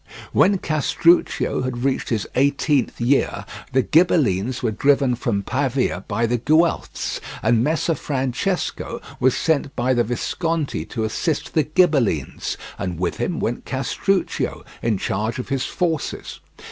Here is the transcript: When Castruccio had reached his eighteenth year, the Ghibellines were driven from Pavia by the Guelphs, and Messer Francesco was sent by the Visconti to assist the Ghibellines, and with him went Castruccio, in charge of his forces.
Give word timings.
When 0.31 0.57
Castruccio 0.57 1.61
had 1.61 1.83
reached 1.83 2.09
his 2.09 2.27
eighteenth 2.33 2.99
year, 2.99 3.45
the 3.71 3.83
Ghibellines 3.83 4.63
were 4.63 4.71
driven 4.71 5.13
from 5.13 5.43
Pavia 5.43 6.05
by 6.07 6.25
the 6.25 6.39
Guelphs, 6.39 7.19
and 7.43 7.63
Messer 7.63 7.93
Francesco 7.93 8.99
was 9.19 9.37
sent 9.37 9.75
by 9.75 9.93
the 9.93 10.03
Visconti 10.03 10.85
to 10.85 11.03
assist 11.03 11.53
the 11.53 11.61
Ghibellines, 11.65 12.57
and 12.79 12.97
with 12.99 13.17
him 13.17 13.39
went 13.39 13.63
Castruccio, 13.65 14.65
in 14.81 14.97
charge 14.97 15.37
of 15.37 15.49
his 15.49 15.65
forces. 15.65 16.39